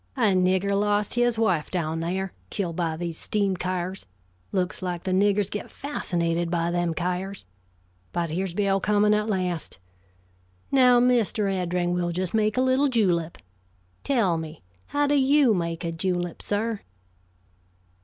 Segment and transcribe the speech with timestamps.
[0.17, 4.07] A nigger lost his wife down there, killed by these steam kyars
[4.51, 7.45] looks like the niggers get fascinated by them kyars.
[8.11, 9.77] But here's Bill coming at last.
[10.71, 11.53] Now, Mr.
[11.53, 13.37] Eddring, we'll just make a little julep.
[14.03, 16.79] Tell me, how do you make a julep, sir?"